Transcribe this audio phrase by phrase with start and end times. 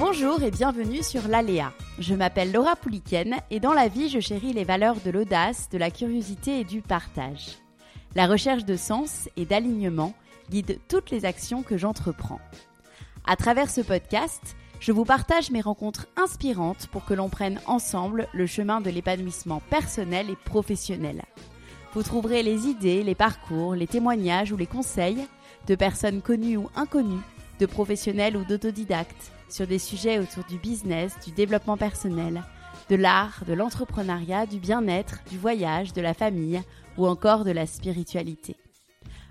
[0.00, 1.74] Bonjour et bienvenue sur l'Aléa.
[1.98, 5.76] Je m'appelle Laura Pouliken et dans la vie, je chéris les valeurs de l'audace, de
[5.76, 7.58] la curiosité et du partage.
[8.14, 10.14] La recherche de sens et d'alignement
[10.48, 12.40] guide toutes les actions que j'entreprends.
[13.26, 18.26] À travers ce podcast, je vous partage mes rencontres inspirantes pour que l'on prenne ensemble
[18.32, 21.24] le chemin de l'épanouissement personnel et professionnel.
[21.92, 25.26] Vous trouverez les idées, les parcours, les témoignages ou les conseils
[25.66, 27.20] de personnes connues ou inconnues,
[27.58, 32.42] de professionnels ou d'autodidactes sur des sujets autour du business, du développement personnel,
[32.88, 36.60] de l'art, de l'entrepreneuriat, du bien-être, du voyage, de la famille
[36.96, 38.56] ou encore de la spiritualité.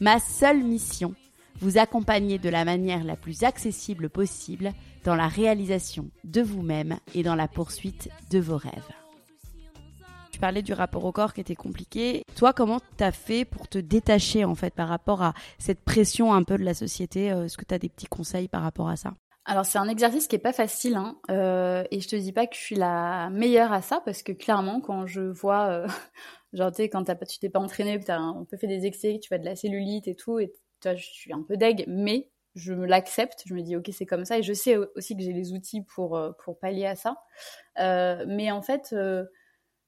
[0.00, 1.14] Ma seule mission,
[1.60, 4.72] vous accompagner de la manière la plus accessible possible
[5.04, 8.88] dans la réalisation de vous-même et dans la poursuite de vos rêves.
[10.32, 12.24] Tu parlais du rapport au corps qui était compliqué.
[12.34, 16.44] Toi, comment t'as fait pour te détacher en fait par rapport à cette pression un
[16.44, 17.30] peu de la société?
[17.30, 19.12] Euh, Est-ce que tu as des petits conseils par rapport à ça?
[19.50, 22.46] Alors c'est un exercice qui est pas facile hein, euh, et je te dis pas
[22.46, 25.88] que je suis la meilleure à ça parce que clairement quand je vois euh,
[26.52, 29.18] genre tu sais quand tu t'es pas entraîné, tu as un peu fait des excès,
[29.20, 32.30] tu as de la cellulite et tout et toi je suis un peu deg mais
[32.54, 35.22] je me l'accepte, je me dis ok c'est comme ça et je sais aussi que
[35.22, 37.16] j'ai les outils pour euh, pallier à ça.
[37.76, 38.94] Mais en fait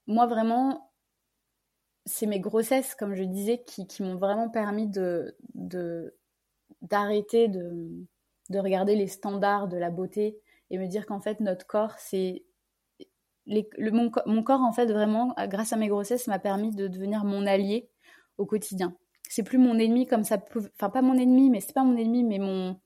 [0.09, 0.91] moi vraiment
[2.05, 5.37] c'est mes grossesses comme je disais qui, qui m'ont vraiment permis de
[6.81, 8.09] d'arrêter de
[8.51, 10.39] de regarder les standards de la beauté
[10.71, 12.45] et me dire qu'en fait notre corps c'est
[13.47, 17.25] le, mon, mon, corps en fait vraiment grâce à mes grossesses m'a permis de devenir
[17.25, 17.89] mon allié
[18.39, 18.97] au quotidien.
[19.29, 20.39] C'est plus mon ennemi comme ça
[20.77, 22.77] enfin pas mon ennemi mais c'est pas mon ennemi mais mon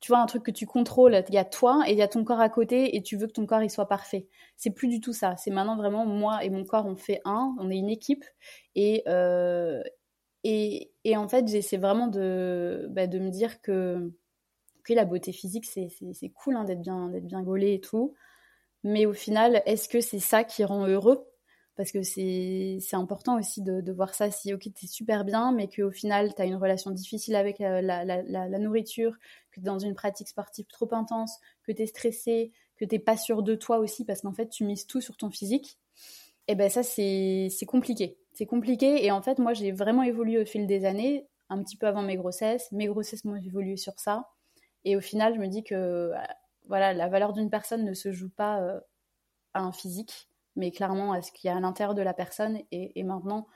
[0.00, 1.22] tu vois un truc que tu contrôles.
[1.28, 3.28] Il y a toi et il y a ton corps à côté et tu veux
[3.28, 4.26] que ton corps il soit parfait.
[4.56, 5.36] C'est plus du tout ça.
[5.36, 8.24] C'est maintenant vraiment moi et mon corps on fait un on est une équipe
[8.74, 9.80] et euh,
[10.44, 14.12] et, et en fait j'essaie vraiment de bah, de me dire que
[14.84, 18.14] que la beauté physique, c'est cool hein, d'être bien, bien gaulé et tout.
[18.84, 21.24] Mais au final, est-ce que c'est ça qui rend heureux?
[21.76, 24.30] Parce que c'est important aussi de, voir ça.
[24.30, 28.58] Si, ok, t'es super bien, mais qu'au final, t'as une relation difficile avec la, la,
[28.58, 29.16] nourriture,
[29.50, 33.42] que t'es dans une pratique sportive trop intense, que t'es stressé, que t'es pas sûr
[33.42, 35.78] de toi aussi, parce qu'en fait, tu mises tout sur ton physique.
[36.48, 38.18] Et eh ben ça, c'est compliqué.
[38.32, 39.04] C'est compliqué.
[39.04, 42.02] Et en fait, moi, j'ai vraiment évolué au fil des années, un petit peu avant
[42.02, 42.70] mes grossesses.
[42.72, 44.28] Mes grossesses m'ont évolué sur ça.
[44.84, 46.14] Et au final, je me dis que euh,
[46.66, 48.80] voilà, la valeur d'une personne ne se joue pas euh,
[49.54, 52.60] à un physique, mais clairement à ce qu'il y a à l'intérieur de la personne.
[52.72, 53.46] Et, maintenant,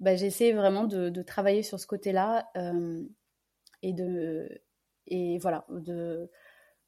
[0.00, 3.02] bah, j'essaie vraiment de, travailler sur ce côté-là euh,
[3.82, 4.62] et de
[5.06, 6.30] et voilà de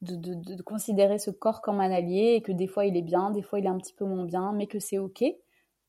[0.01, 3.31] de, de, considérer ce corps comme un allié et que des fois il est bien,
[3.31, 5.23] des fois il est un petit peu moins bien, mais que c'est ok.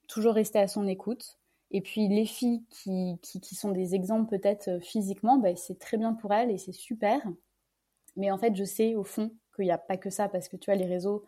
[0.09, 1.39] Toujours rester à son écoute.
[1.73, 6.15] Et puis les filles qui, qui, sont des exemples peut-être physiquement, bah, c'est très bien
[6.15, 7.21] pour elles et c'est super.
[8.17, 10.57] Mais en fait, je sais au fond qu'il n'y a pas que ça, parce que
[10.57, 11.25] tu vois, les réseaux,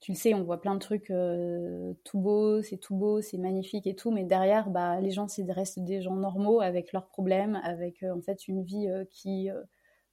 [0.00, 3.38] tu le sais, on voit plein de trucs euh, tout beau, c'est tout beau, c'est
[3.38, 7.60] magnifique et tout, mais derrière, bah, les gens, restent des gens normaux avec leurs problèmes,
[7.64, 9.48] avec euh, en fait une vie euh, qui,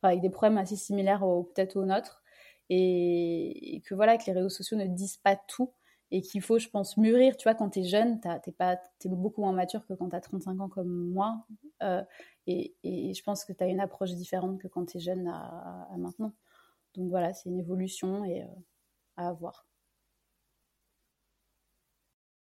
[0.01, 1.21] avec des problèmes assez similaires
[1.53, 2.23] peut-être aux nôtres,
[2.69, 5.71] et, que voilà, que les réseaux sociaux ne disent pas tout,
[6.15, 7.35] et qu'il faut, je pense, mûrir.
[7.35, 10.21] Tu vois, quand tu es jeune, tu es beaucoup moins mature que quand tu as
[10.21, 11.45] 35 ans comme moi.
[12.47, 15.89] Et, je pense que tu as une approche différente que quand tu es jeune à,
[15.97, 16.31] maintenant.
[16.93, 18.45] Donc voilà, c'est une évolution euh,
[19.17, 19.67] à avoir.